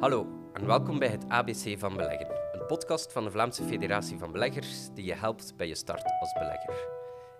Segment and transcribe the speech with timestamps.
[0.00, 4.32] Hallo en welkom bij het ABC van Beleggen, een podcast van de Vlaamse Federatie van
[4.32, 6.88] Beleggers die je helpt bij je start als belegger.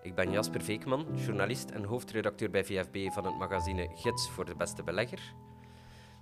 [0.02, 4.54] Ik ben Jasper Veekman, journalist en hoofdredacteur bij VFB van het magazine Gids voor de
[4.54, 5.34] Beste Belegger.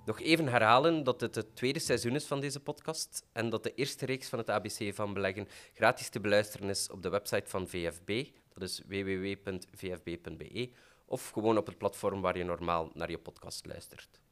[0.04, 3.74] Nog even herhalen dat dit het tweede seizoen is van deze podcast en dat de
[3.74, 7.68] eerste reeks van het ABC van Beleggen gratis te beluisteren is op de website van
[7.68, 10.70] VFB, dat is www.vfb.be,
[11.06, 14.23] of gewoon op het platform waar je normaal naar je podcast luistert.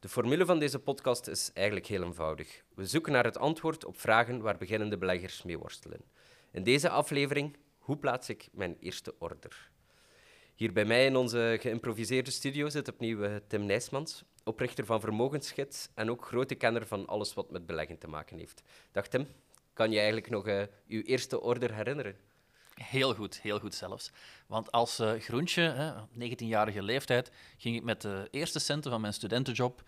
[0.00, 2.62] De formule van deze podcast is eigenlijk heel eenvoudig.
[2.74, 6.00] We zoeken naar het antwoord op vragen waar beginnende beleggers mee worstelen.
[6.52, 9.70] In deze aflevering, hoe plaats ik mijn eerste order?
[10.54, 15.88] Hier bij mij in onze geïmproviseerde studio zit opnieuw eh, Tim Nijsmans, oprichter van Vermogensgids
[15.94, 18.62] en ook grote kenner van alles wat met beleggen te maken heeft.
[18.92, 19.26] Dag Tim,
[19.72, 22.16] kan je eigenlijk nog uh, uw eerste order herinneren?
[22.82, 24.10] Heel goed, heel goed zelfs.
[24.46, 29.82] Want als uh, groentje, 19-jarige leeftijd, ging ik met de eerste centen van mijn studentenjob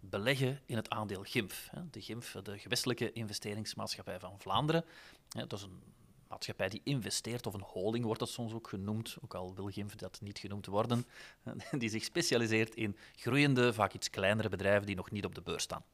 [0.00, 1.68] beleggen in het aandeel GIMF.
[1.70, 1.80] Hè.
[1.90, 4.84] De GIMF, de Gewestelijke Investeringsmaatschappij van Vlaanderen.
[5.28, 5.82] dat is een
[6.28, 9.94] maatschappij die investeert, of een holding wordt dat soms ook genoemd, ook al wil GIMF
[9.94, 11.06] dat niet genoemd worden,
[11.78, 15.62] die zich specialiseert in groeiende, vaak iets kleinere bedrijven die nog niet op de beurs
[15.62, 15.84] staan.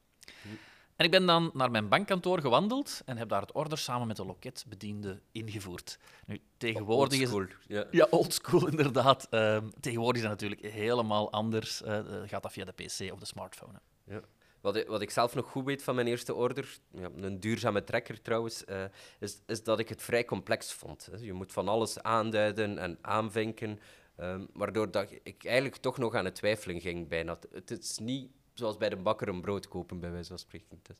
[0.95, 4.15] En ik ben dan naar mijn bankkantoor gewandeld en heb daar het order samen met
[4.15, 5.99] de loketbediende ingevoerd.
[6.25, 7.55] Nu, tegenwoordig is het...
[7.67, 9.27] Ja, ja oldschool inderdaad.
[9.31, 11.81] Uh, tegenwoordig is dat natuurlijk helemaal anders.
[11.81, 13.79] Uh, gaat dat via de pc of de smartphone.
[14.05, 14.21] Ja.
[14.61, 17.83] Wat ik, wat ik zelf nog goed weet van mijn eerste order, ja, een duurzame
[17.83, 18.83] trekker trouwens, uh,
[19.19, 21.09] is, is dat ik het vrij complex vond.
[21.19, 23.79] Je moet van alles aanduiden en aanvinken,
[24.19, 27.39] um, waardoor dat ik eigenlijk toch nog aan het twijfelen ging bijna.
[27.51, 30.79] Het is niet zoals bij de bakker een brood kopen, bij wijze van spreken.
[30.81, 30.97] Dus.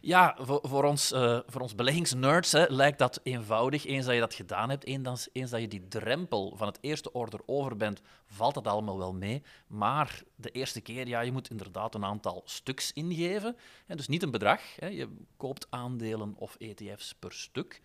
[0.00, 3.84] Ja, voor, ons, uh, voor ons beleggingsnerds hè, lijkt dat eenvoudig.
[3.86, 7.12] Eens dat je dat gedaan hebt, eens, eens dat je die drempel van het eerste
[7.12, 9.42] order over bent, valt dat allemaal wel mee.
[9.66, 13.56] Maar de eerste keer, ja, je moet inderdaad een aantal stuks ingeven.
[13.86, 14.60] Hè, dus niet een bedrag.
[14.76, 17.80] Hè, je koopt aandelen of ETF's per stuk.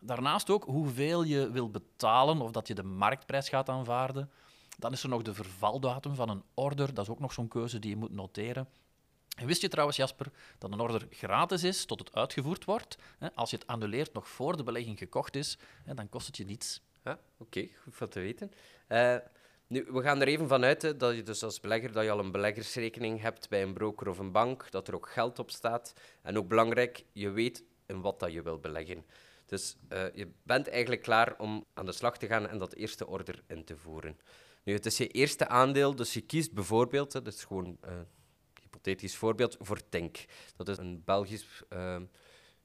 [0.00, 4.30] Daarnaast ook hoeveel je wil betalen of dat je de marktprijs gaat aanvaarden.
[4.78, 6.94] Dan is er nog de vervaldatum van een order.
[6.94, 8.68] Dat is ook nog zo'n keuze die je moet noteren.
[9.36, 10.26] En wist je trouwens, Jasper,
[10.58, 12.98] dat een order gratis is tot het uitgevoerd wordt?
[13.34, 15.58] Als je het annuleert nog voor de belegging gekocht is,
[15.94, 16.80] dan kost het je niets.
[17.38, 18.52] Oké, goed van te weten.
[18.88, 19.16] Uh,
[19.66, 22.32] nu, we gaan er even vanuit dat je dus als belegger dat je al een
[22.32, 25.92] beleggersrekening hebt bij een broker of een bank, dat er ook geld op staat.
[26.22, 29.04] En ook belangrijk, je weet in wat dat je wil beleggen.
[29.46, 33.06] Dus uh, je bent eigenlijk klaar om aan de slag te gaan en dat eerste
[33.06, 34.18] order in te voeren.
[34.64, 38.00] Nu, het is je eerste aandeel, dus je kiest bijvoorbeeld, dat is gewoon een uh,
[38.60, 40.24] hypothetisch voorbeeld, voor Tink.
[40.56, 41.96] Dat is een Belgisch uh,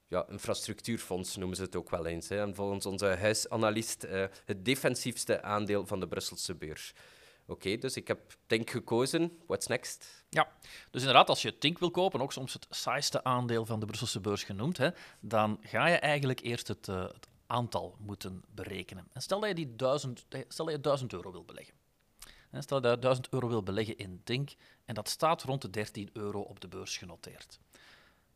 [0.08, 2.30] ja, infrastructuurfonds, noemen ze het ook wel eens.
[2.30, 2.42] Hè.
[2.42, 6.94] En volgens onze huisanalist uh, het defensiefste aandeel van de Brusselse beurs.
[7.48, 9.40] Oké, dus ik heb Tink gekozen.
[9.48, 10.26] What's next?
[10.30, 10.52] Ja,
[10.92, 14.20] dus inderdaad, als je Tink wil kopen, ook soms het saaiste aandeel van de Brusselse
[14.20, 14.90] beurs genoemd, hè,
[15.20, 19.08] dan ga je eigenlijk eerst het, het aantal moeten berekenen.
[19.14, 21.74] En stel dat je, die duizend, stel dat je 1000 euro wil beleggen.
[22.52, 24.50] Stel dat je 1000 euro wil beleggen in Dink
[24.86, 27.60] en dat staat rond de 13 euro op de beurs genoteerd.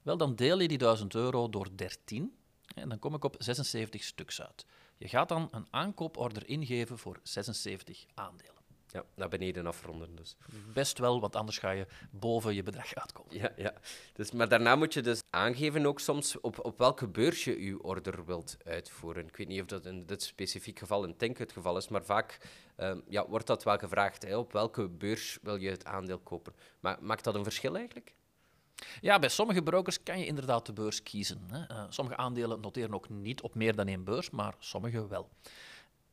[0.01, 2.35] Wel, dan deel je die 1000 euro door 13
[2.75, 4.66] en dan kom ik op 76 stuks uit.
[4.97, 8.62] Je gaat dan een aankooporder ingeven voor 76 aandelen.
[8.94, 10.36] Ja, naar beneden afronden dus.
[10.74, 13.38] Best wel, want anders ga je boven je bedrag uitkomen.
[13.38, 13.74] Ja, ja.
[14.14, 17.84] Dus, maar daarna moet je dus aangeven ook soms op, op welke beurs je je
[17.84, 19.28] order wilt uitvoeren.
[19.28, 22.04] Ik weet niet of dat in dit specifiek geval in Tink het geval is, maar
[22.04, 22.38] vaak
[22.78, 24.24] uh, ja, wordt dat wel gevraagd.
[24.24, 24.38] Hè?
[24.38, 26.54] Op welke beurs wil je het aandeel kopen?
[26.80, 28.16] Maar maakt dat een verschil eigenlijk?
[29.02, 31.42] Ja, bij sommige brokers kan je inderdaad de beurs kiezen.
[31.48, 31.75] Hè.
[31.75, 35.30] Uh, sommige aandelen noteren ook niet op meer dan één beurs, maar sommige wel.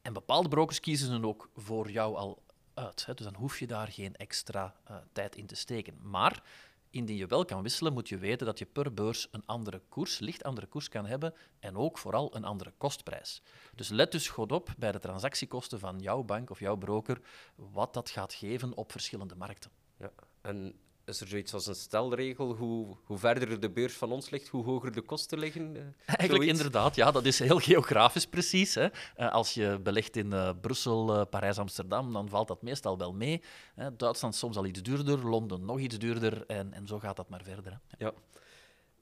[0.03, 2.43] En bepaalde brokers kiezen ze ook voor jou al
[2.75, 5.99] Dus dan hoef je daar geen extra uh, tijd in te steken.
[6.03, 6.43] Maar
[6.91, 10.19] indien je wel kan wisselen, moet je weten dat je per beurs een andere koers,
[10.19, 13.43] licht andere koers kan hebben en ook vooral een andere kostprijs.
[13.75, 17.21] Dus let dus goed op bij de transactiekosten van jouw bank of jouw broker,
[17.55, 19.71] wat dat gaat geven op verschillende markten.
[19.97, 20.81] Ja, en
[21.11, 22.55] is er zoiets als een stelregel?
[22.55, 25.77] Hoe, hoe verder de beurs van ons ligt, hoe hoger de kosten liggen?
[25.77, 28.75] Uh, Eigenlijk inderdaad, ja, dat is heel geografisch precies.
[28.75, 28.89] Hè.
[29.17, 33.43] Uh, als je belegt in uh, Brussel, Parijs, Amsterdam, dan valt dat meestal wel mee.
[33.75, 33.97] Hè.
[33.97, 37.43] Duitsland soms al iets duurder, Londen nog iets duurder en, en zo gaat dat maar
[37.43, 37.81] verder.
[37.89, 38.05] Hè.
[38.05, 38.13] Ja.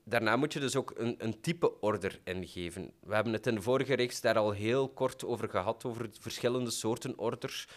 [0.04, 2.92] Daarna moet je dus ook een, een type order ingeven.
[3.00, 6.70] We hebben het in de vorige reeks daar al heel kort over gehad, over verschillende
[6.70, 7.68] soorten orders.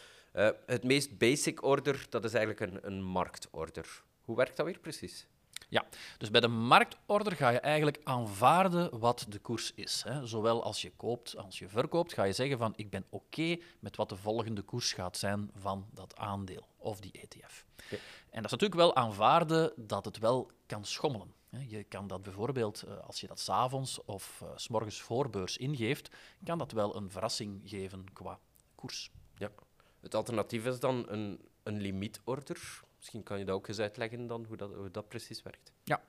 [0.66, 4.04] het meest basic order, dat is eigenlijk een, een marktorder.
[4.32, 5.28] Hoe werkt dat weer precies?
[5.70, 5.86] Ja,
[6.18, 10.04] dus bij de marktorder ga je eigenlijk aanvaarden wat de koers is.
[10.08, 10.28] Hè.
[10.28, 13.96] Zowel als je koopt als je verkoopt, ga je zeggen van ik ben oké met
[13.96, 17.66] wat de volgende koers gaat zijn van dat aandeel of die ETF.
[18.30, 21.34] En dat is natuurlijk wel aanvaarden dat het wel kan schommelen.
[21.68, 26.16] Je kan dat bijvoorbeeld, eh, als je dat s'avonds of uh, s morgens voorbeurs ingeeft,
[26.44, 28.40] kan dat wel een verrassing geven qua
[28.76, 29.12] koers.
[29.36, 29.50] Ja.
[30.00, 32.82] Het alternatief is dan een, een limietorder.
[33.02, 35.72] Misschien kan je dat ook eens uitleggen dan, hoe dat, dat precies werkt.
[35.84, 36.02] Ja,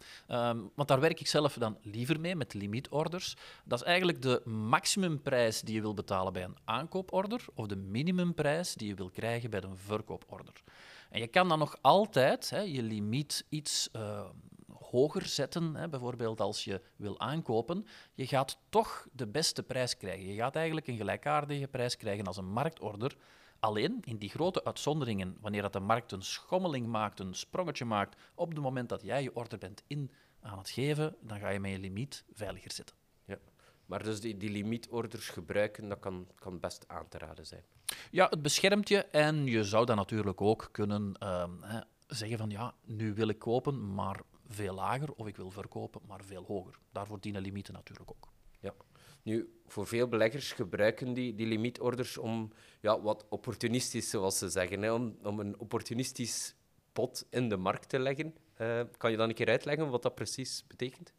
[0.50, 3.36] um, want daar werk ik zelf dan liever mee, met limietorders.
[3.64, 8.74] Dat is eigenlijk de maximumprijs die je wil betalen bij een aankooporder of de minimumprijs
[8.74, 10.62] die je wil krijgen bij een verkooporder.
[11.10, 14.24] En je kan dan nog altijd hè, je limiet iets uh,
[14.72, 15.74] hoger zetten.
[15.74, 17.86] Hè, bijvoorbeeld als je wil aankopen.
[18.14, 20.26] Je gaat toch de beste prijs krijgen.
[20.26, 23.16] Je gaat eigenlijk een gelijkaardige prijs krijgen als een marktorder.
[23.62, 28.16] Alleen in die grote uitzonderingen, wanneer dat de markt een schommeling maakt, een sprongetje maakt,
[28.34, 30.10] op het moment dat jij je order bent in
[30.40, 32.96] aan het geven, dan ga je met je limiet veiliger zitten.
[33.24, 33.38] Ja.
[33.86, 37.64] Maar dus die, die limietorders gebruiken, dat kan, kan best aan te raden zijn.
[38.10, 42.50] Ja, het beschermt je en je zou dan natuurlijk ook kunnen uh, hè, zeggen van
[42.50, 46.78] ja, nu wil ik kopen, maar veel lager, of ik wil verkopen, maar veel hoger.
[46.92, 48.28] Daarvoor dienen limieten natuurlijk ook.
[48.60, 48.74] Ja.
[49.22, 54.82] Nu, voor veel beleggers gebruiken die, die limietorders om ja, wat opportunistisch, zoals ze zeggen,
[54.82, 56.54] hè, om, om een opportunistisch
[56.92, 58.34] pot in de markt te leggen.
[58.60, 61.12] Uh, kan je dan een keer uitleggen wat dat precies betekent?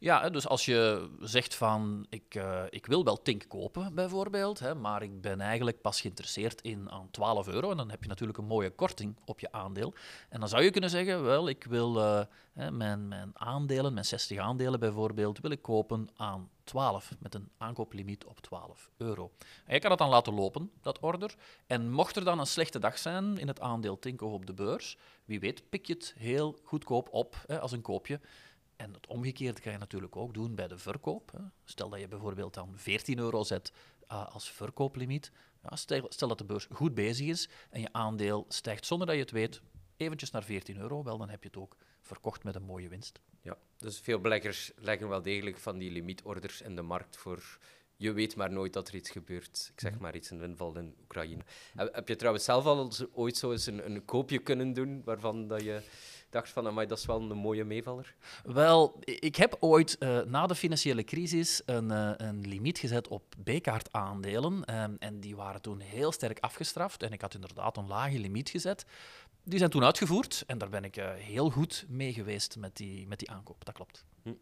[0.00, 4.74] Ja, dus als je zegt van ik, uh, ik wil wel Tink kopen bijvoorbeeld, hè,
[4.74, 8.38] maar ik ben eigenlijk pas geïnteresseerd in aan 12 euro en dan heb je natuurlijk
[8.38, 9.94] een mooie korting op je aandeel.
[10.28, 12.20] En dan zou je kunnen zeggen, wel, ik wil uh,
[12.70, 18.24] mijn, mijn aandelen, mijn 60 aandelen bijvoorbeeld, wil ik kopen aan 12 met een aankooplimiet
[18.24, 19.32] op 12 euro.
[19.66, 21.34] En je kan dat dan laten lopen, dat order.
[21.66, 24.54] En mocht er dan een slechte dag zijn in het aandeel Tink of op de
[24.54, 28.20] beurs, wie weet pik je het heel goedkoop op hè, als een koopje.
[28.82, 31.32] En het omgekeerde kan je natuurlijk ook doen bij de verkoop.
[31.32, 31.38] Hè.
[31.64, 33.72] Stel dat je bijvoorbeeld dan 14 euro zet
[34.08, 35.32] uh, als verkooplimiet.
[35.62, 39.16] Ja, stel, stel, dat de beurs goed bezig is en je aandeel stijgt zonder dat
[39.16, 39.62] je het weet,
[39.96, 43.20] eventjes naar 14 euro, wel, dan heb je het ook verkocht met een mooie winst.
[43.42, 47.58] Ja, dus veel beleggers leggen wel degelijk van die limietorders in de markt voor
[47.96, 49.70] je weet maar nooit dat er iets gebeurt.
[49.72, 50.02] Ik zeg mhm.
[50.02, 51.42] maar iets, een inval in Oekraïne.
[51.74, 55.62] Heb je trouwens zelf al ooit zo eens een, een koopje kunnen doen waarvan dat
[55.62, 55.82] je
[56.32, 58.14] dacht van, amai, dat is wel een mooie meevaller?
[58.44, 63.22] Wel, ik heb ooit uh, na de financiële crisis een, uh, een limiet gezet op
[63.44, 64.80] B-kaart aandelen.
[64.82, 67.02] Um, en die waren toen heel sterk afgestraft.
[67.02, 68.84] En ik had inderdaad een lage limiet gezet.
[69.44, 73.06] Die zijn toen uitgevoerd en daar ben ik uh, heel goed mee geweest met die,
[73.06, 73.64] met die aankoop.
[73.64, 74.04] Dat klopt.
[74.22, 74.34] Hm.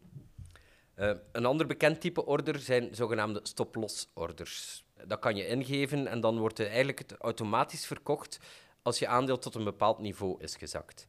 [1.31, 4.83] een ander bekend type order zijn zogenaamde stop-loss orders.
[5.05, 8.39] Dat kan je ingeven en dan wordt eigenlijk het automatisch verkocht
[8.81, 11.07] als je aandeel tot een bepaald niveau is gezakt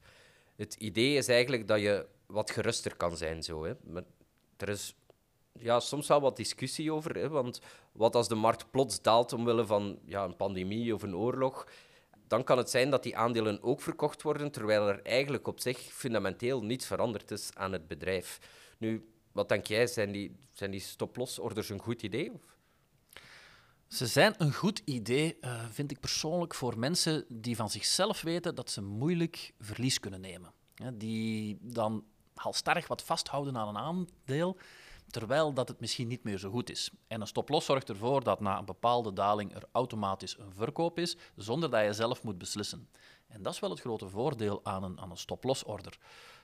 [0.57, 3.43] het idee is eigenlijk dat je wat geruster kan zijn.
[3.43, 3.73] Zo, hè.
[3.85, 4.03] Maar
[4.57, 4.95] er is
[5.59, 7.17] ja, soms wel wat discussie over.
[7.17, 7.61] Hè, want
[7.93, 11.67] wat als de markt plots daalt omwille van ja, een pandemie of een oorlog,
[12.27, 15.79] dan kan het zijn dat die aandelen ook verkocht worden, terwijl er eigenlijk op zich
[15.79, 18.39] fundamenteel niets veranderd is aan het bedrijf.
[18.79, 22.33] Nu, wat denk jij, zijn die, zijn die stop-loss-orders een goed idee?
[22.33, 22.43] Of?
[23.93, 28.55] Ze zijn een goed idee, uh, vind ik persoonlijk, voor mensen die van zichzelf weten
[28.55, 30.53] dat ze moeilijk verlies kunnen nemen.
[30.94, 32.05] die dan
[32.35, 34.56] halstarrig wat vasthouden aan een aandeel,
[35.11, 36.91] terwijl dat het misschien niet meer zo goed is.
[37.06, 41.17] En een stop-loss zorgt ervoor dat na een bepaalde daling er automatisch een verkoop is,
[41.37, 42.89] zonder dat je zelf moet beslissen.
[43.27, 45.99] En dat is wel het grote voordeel aan een, aan een stop-loss-order.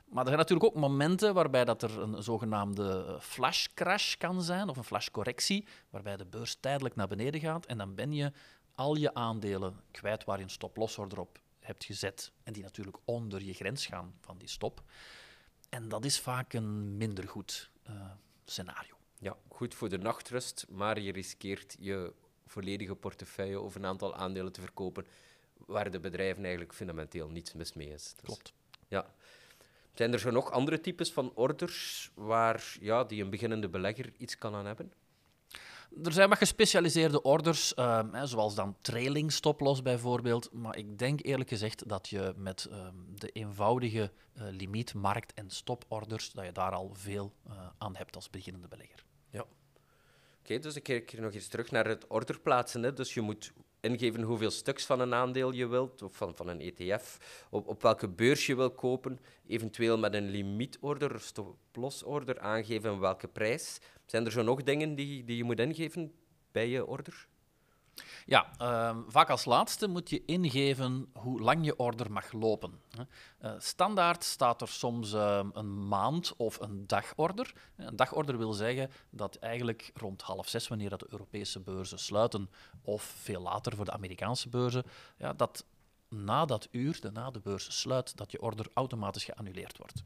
[0.08, 4.68] Maar er zijn natuurlijk ook momenten waarbij dat er een zogenaamde flash crash kan zijn,
[4.68, 8.32] of een flashcorrectie, waarbij de beurs tijdelijk naar beneden gaat en dan ben je
[8.74, 13.42] al je aandelen kwijt waar je een stop-loss-order op hebt gezet en die natuurlijk onder
[13.42, 14.82] je grens gaan van die stop.
[15.68, 18.10] En dat is vaak een minder goed uh,
[18.44, 18.96] scenario.
[19.18, 22.12] Ja, goed voor de nachtrust, maar je riskeert je
[22.46, 25.06] volledige portefeuille of een aantal aandelen te verkopen
[25.66, 28.14] waar de bedrijven eigenlijk fundamenteel niets mis mee is.
[28.14, 28.52] Dus, Klopt.
[28.88, 29.14] Ja.
[29.98, 34.38] Zijn er zo nog andere types van orders waar ja, die een beginnende belegger iets
[34.38, 34.92] kan aan hebben?
[36.02, 40.52] Er zijn wat gespecialiseerde orders, um, hè, zoals dan trailing stop-loss bijvoorbeeld.
[40.52, 45.50] Maar ik denk eerlijk gezegd dat je met um, de eenvoudige uh, limiet, markt- en
[45.50, 49.04] stoporders, dat je daar al veel uh, aan hebt als beginnende belegger.
[49.30, 49.40] Ja.
[49.40, 49.50] Oké,
[50.40, 52.82] okay, dus ik keer nog eens terug naar het orderplaatsen.
[52.82, 52.92] Hè.
[52.92, 56.60] Dus je moet ingeven hoeveel stuks van een aandeel je wilt, of van, van een
[56.60, 57.18] ETF,
[57.50, 63.28] op, op welke beurs je wil kopen, eventueel met een limietorder of stop-loss-order aangeven welke
[63.28, 63.78] prijs.
[64.06, 66.12] Zijn er zo nog dingen die, die je moet ingeven
[66.52, 67.28] bij je order?
[68.26, 72.80] Ja, ehm, vaak als laatste moet je ingeven hoe lang je order mag lopen.
[73.44, 77.52] Uh, standaard staat er soms ehm, een maand of een dagorder.
[77.76, 82.50] Een dagorder wil zeggen dat eigenlijk rond half zes, wanneer dat de Europese beurzen sluiten,
[82.82, 84.84] of veel later voor de Amerikaanse beurzen,
[85.18, 85.64] ja, dat
[86.08, 90.02] na dat uur, de na de beurs sluit, dat je order automatisch geannuleerd wordt.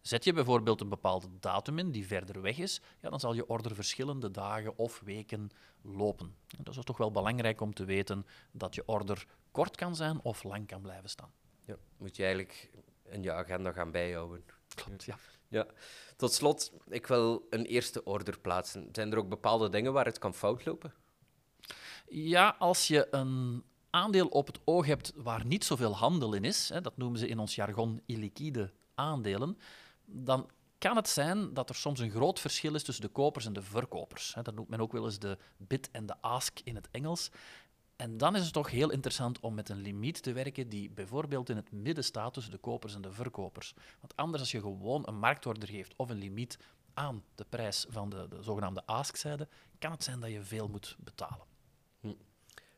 [0.00, 3.46] Zet je bijvoorbeeld een bepaalde datum in die verder weg is, ja, dan zal je
[3.46, 5.50] order verschillende dagen of weken
[5.82, 6.36] lopen.
[6.58, 10.42] Dat is toch wel belangrijk om te weten dat je order kort kan zijn of
[10.42, 11.32] lang kan blijven staan.
[11.64, 12.70] Ja, moet je eigenlijk
[13.08, 14.44] in je agenda gaan bijhouden.
[14.74, 15.18] Klopt, ja.
[15.48, 15.66] ja.
[16.16, 18.88] Tot slot, ik wil een eerste order plaatsen.
[18.92, 20.94] Zijn er ook bepaalde dingen waar het kan fout lopen?
[22.08, 26.68] Ja, als je een aandeel op het oog hebt waar niet zoveel handel in is,
[26.68, 29.58] hè, dat noemen ze in ons jargon illiquide aandelen,
[30.04, 33.52] dan kan het zijn dat er soms een groot verschil is tussen de kopers en
[33.52, 34.34] de verkopers.
[34.42, 37.30] Dat noemt men ook wel eens de bid en de ask in het Engels.
[37.96, 41.48] En dan is het toch heel interessant om met een limiet te werken die bijvoorbeeld
[41.48, 43.74] in het midden staat tussen de kopers en de verkopers.
[44.00, 46.58] Want anders, als je gewoon een marktorder geeft of een limiet
[46.94, 49.48] aan de prijs van de, de zogenaamde ask-zijde,
[49.78, 51.46] kan het zijn dat je veel moet betalen.
[52.00, 52.12] Hm.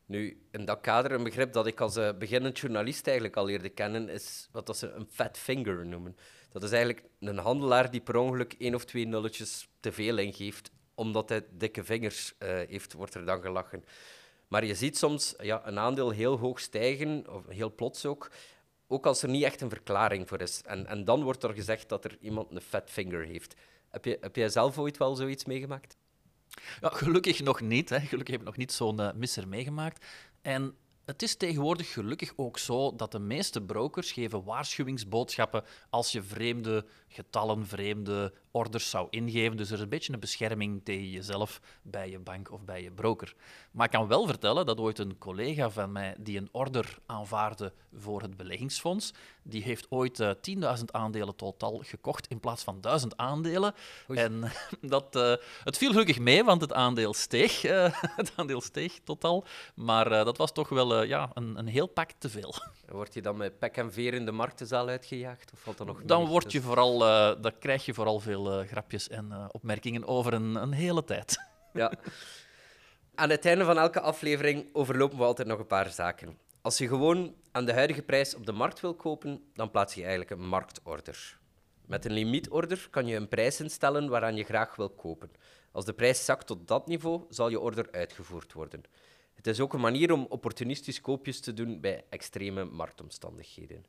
[0.06, 3.68] Nu, in dat kader, een begrip dat ik als uh, beginnend journalist eigenlijk al leerde
[3.68, 6.16] kennen, is wat ze een fat finger noemen.
[6.48, 10.70] Dat is eigenlijk een handelaar die per ongeluk één of twee nulletjes te veel ingeeft,
[10.94, 13.84] omdat hij dikke vingers uh, heeft, wordt er dan gelachen.
[14.48, 18.30] Maar je ziet soms ja, een aandeel heel hoog stijgen, of heel plots ook,
[18.86, 20.62] ook als er niet echt een verklaring voor is.
[20.64, 23.54] En, en dan wordt er gezegd dat er iemand een fat finger heeft.
[23.88, 25.96] Heb, je, heb jij zelf ooit wel zoiets meegemaakt?
[26.80, 27.88] Ja, gelukkig nog niet.
[27.88, 28.00] Hè.
[28.00, 30.04] Gelukkig heb ik nog niet zo'n uh, misser meegemaakt.
[30.42, 30.74] En
[31.04, 36.86] het is tegenwoordig gelukkig ook zo dat de meeste brokers geven waarschuwingsboodschappen als je vreemde
[37.16, 39.56] getallen, vreemde orders zou ingeven.
[39.56, 42.90] Dus er is een beetje een bescherming tegen jezelf bij je bank of bij je
[42.90, 43.34] broker.
[43.70, 47.72] Maar ik kan wel vertellen dat ooit een collega van mij die een order aanvaarde
[47.98, 52.80] voor het beleggingsfonds, die heeft ooit uh, eh, 10.000 aandelen totaal gekocht in plaats van
[52.80, 53.74] 1000 aandelen.
[54.08, 58.98] En dat, uh, het viel gelukkig mee, want het aandeel steeg, uh, het aandeel steeg
[59.04, 59.44] totaal.
[59.74, 62.54] Maar dat was toch wel ja, een, een heel pak te veel.
[62.88, 65.52] Word je dan met pek en veer in de marktenzaal uitgejaagd?
[65.52, 67.05] Of valt er nog dan word je vooral,
[67.40, 71.36] dan krijg je vooral veel grapjes en opmerkingen over een, een hele tijd.
[71.72, 71.92] Ja.
[73.14, 76.38] Aan het einde van elke aflevering overlopen we altijd nog een paar zaken.
[76.60, 80.00] Als je gewoon aan de huidige prijs op de markt wil kopen, dan plaats je
[80.00, 81.38] eigenlijk een marktorder.
[81.86, 85.30] Met een limietorder kan je een prijs instellen waaraan je graag wil kopen.
[85.72, 88.82] Als de prijs zakt tot dat niveau, zal je order uitgevoerd worden.
[89.34, 93.86] Het is ook een manier om opportunistisch koopjes te doen bij extreme marktomstandigheden.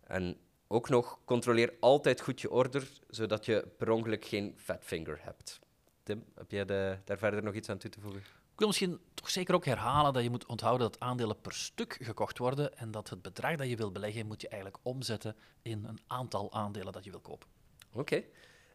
[0.00, 0.36] En
[0.72, 5.60] ook nog, controleer altijd goed je order, zodat je per ongeluk geen fat finger hebt.
[6.02, 8.20] Tim, heb jij de, daar verder nog iets aan toe te voegen?
[8.52, 11.98] Ik wil misschien toch zeker ook herhalen dat je moet onthouden dat aandelen per stuk
[12.00, 15.84] gekocht worden en dat het bedrag dat je wil beleggen moet je eigenlijk omzetten in
[15.84, 17.48] een aantal aandelen dat je wil kopen.
[17.92, 18.22] Oké.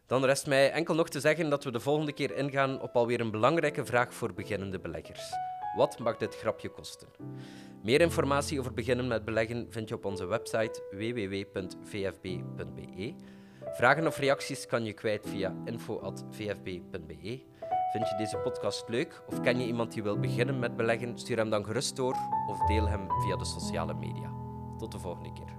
[0.06, 3.20] Dan rest mij enkel nog te zeggen dat we de volgende keer ingaan op alweer
[3.20, 5.32] een belangrijke vraag voor beginnende beleggers.
[5.76, 7.08] Wat mag dit grapje kosten?
[7.82, 12.34] Meer informatie over beginnen met beleggen vind je op onze website www.vfb.be.
[13.64, 17.44] Vragen of reacties kan je kwijt via info.vfb.be.
[17.92, 21.18] Vind je deze podcast leuk of ken je iemand die wil beginnen met beleggen?
[21.18, 22.16] Stuur hem dan gerust door
[22.48, 24.32] of deel hem via de sociale media.
[24.78, 25.55] Tot de volgende keer.